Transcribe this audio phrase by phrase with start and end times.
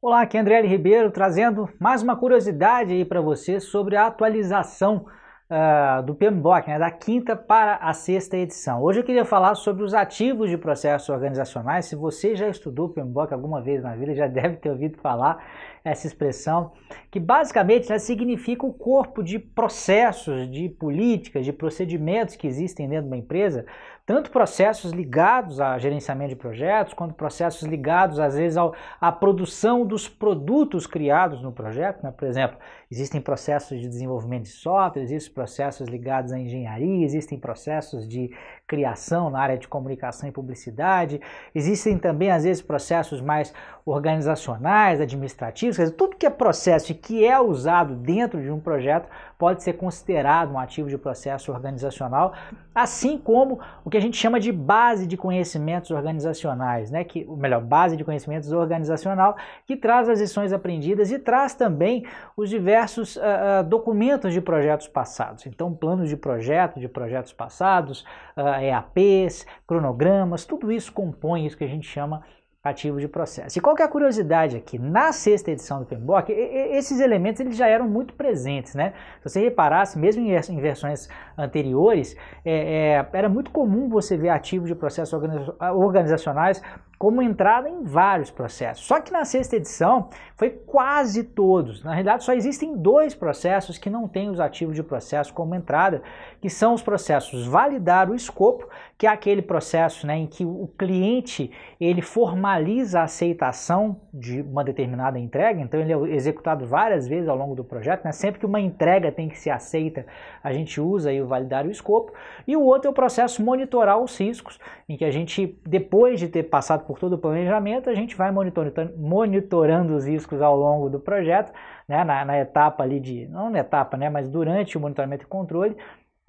[0.00, 0.68] Olá, aqui é André L.
[0.68, 5.06] Ribeiro trazendo mais uma curiosidade aí para você sobre a atualização
[5.50, 8.80] uh, do PMBOK, né, da quinta para a sexta edição.
[8.80, 11.86] Hoje eu queria falar sobre os ativos de processos organizacionais.
[11.86, 15.44] Se você já estudou PMBOK alguma vez na vida, já deve ter ouvido falar
[15.84, 16.70] essa expressão,
[17.10, 23.06] que basicamente né, significa o corpo de processos, de políticas, de procedimentos que existem dentro
[23.06, 23.66] de uma empresa,
[24.08, 29.84] tanto processos ligados a gerenciamento de projetos, quanto processos ligados, às vezes, ao, à produção
[29.84, 32.02] dos produtos criados no projeto.
[32.02, 32.10] Né?
[32.10, 32.56] Por exemplo,
[32.90, 38.34] existem processos de desenvolvimento de software, existem processos ligados à engenharia, existem processos de
[38.66, 41.20] criação na área de comunicação e publicidade,
[41.54, 43.52] existem também, às vezes, processos mais
[43.84, 48.58] organizacionais, administrativos, quer dizer, tudo que é processo e que é usado dentro de um
[48.58, 49.06] projeto
[49.38, 52.32] pode ser considerado um ativo de processo organizacional,
[52.74, 57.04] assim como o que a gente chama de base de conhecimentos organizacionais, né?
[57.04, 62.48] que, melhor, base de conhecimentos organizacional, que traz as lições aprendidas e traz também os
[62.48, 65.46] diversos uh, uh, documentos de projetos passados.
[65.46, 68.04] Então, planos de projeto, de projetos passados,
[68.36, 72.22] uh, EAPs, cronogramas, tudo isso compõe isso que a gente chama
[72.62, 73.56] ativo de processo.
[73.58, 74.78] E qual que é a curiosidade aqui?
[74.78, 78.92] Na sexta edição do PMBOK, esses elementos eles já eram muito presentes, né?
[79.20, 84.68] Se você reparasse, mesmo em versões anteriores, é, é, era muito comum você ver ativos
[84.68, 85.12] de processos
[85.60, 86.60] organizacionais
[86.98, 88.84] como entrada em vários processos.
[88.84, 91.82] Só que na sexta edição foi quase todos.
[91.84, 96.02] Na realidade, só existem dois processos que não têm os ativos de processo como entrada,
[96.40, 100.68] que são os processos validar o escopo, que é aquele processo né, em que o
[100.76, 107.28] cliente ele formaliza a aceitação de uma determinada entrega, então ele é executado várias vezes
[107.28, 108.10] ao longo do projeto, né?
[108.10, 110.04] sempre que uma entrega tem que ser aceita,
[110.42, 112.12] a gente usa aí o validar o escopo,
[112.46, 116.26] e o outro é o processo monitorar os riscos, em que a gente, depois de
[116.28, 120.88] ter passado por todo o planejamento, a gente vai monitorando, monitorando os riscos ao longo
[120.88, 121.52] do projeto,
[121.86, 125.28] né, na, na etapa ali de, não na etapa, né, mas durante o monitoramento e
[125.28, 125.76] controle,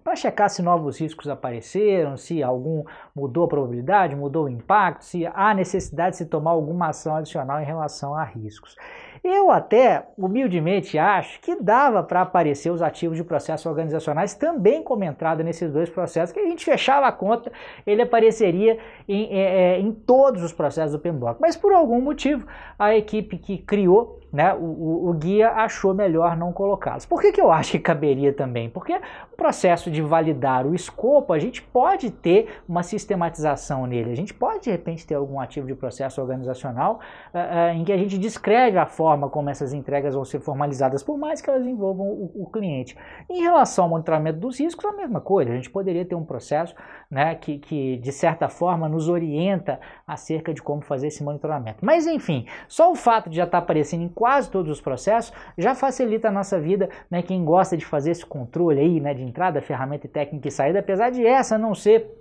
[0.03, 2.83] para checar se novos riscos apareceram, se algum
[3.15, 7.61] mudou a probabilidade, mudou o impacto, se há necessidade de se tomar alguma ação adicional
[7.61, 8.75] em relação a riscos.
[9.23, 15.03] Eu até, humildemente, acho que dava para aparecer os ativos de processos organizacionais também como
[15.03, 17.51] entrada nesses dois processos, que a gente fechava a conta,
[17.85, 21.39] ele apareceria em, é, é em todos os processos do PMBOK.
[21.39, 22.45] Mas por algum motivo,
[22.77, 27.05] a equipe que criou né, o, o, guia achou melhor não colocá-los.
[27.05, 28.69] Por que, que eu acho que caberia também?
[28.69, 34.15] Porque o processo de validar o escopo, a gente pode ter uma sistematização nele, a
[34.15, 36.99] gente pode de repente ter algum ativo de processo organizacional
[37.33, 41.01] uh, uh, em que a gente descreve a forma como essas entregas vão ser formalizadas,
[41.01, 42.97] por mais que elas envolvam o, o, cliente.
[43.29, 46.75] Em relação ao monitoramento dos riscos, a mesma coisa, a gente poderia ter um processo
[47.09, 51.79] né, que, que de certa forma nos orienta acerca de como fazer esse monitoramento.
[51.81, 55.73] Mas enfim, só o fato de já estar aparecendo em quase todos os processos, já
[55.73, 59.61] facilita a nossa vida, né, quem gosta de fazer esse controle aí, né, de entrada,
[59.61, 62.19] ferramenta técnica e saída, apesar de essa não ser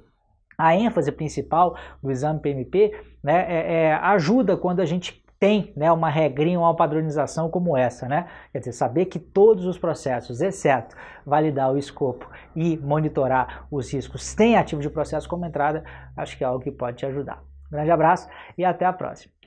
[0.58, 5.90] a ênfase principal do exame PMP, né, é, é, ajuda quando a gente tem né,
[5.92, 8.26] uma regrinha, uma padronização como essa, né?
[8.52, 14.34] Quer dizer, saber que todos os processos, exceto validar o escopo e monitorar os riscos,
[14.34, 15.84] têm ativo de processo como entrada,
[16.16, 17.42] acho que é algo que pode te ajudar.
[17.70, 19.32] grande abraço e até a próxima.